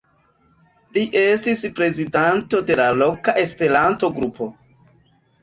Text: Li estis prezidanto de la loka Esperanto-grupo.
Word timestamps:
Li 0.95 1.03
estis 1.19 1.61
prezidanto 1.79 2.63
de 2.71 2.79
la 2.81 2.89
loka 3.03 3.37
Esperanto-grupo. 3.45 4.51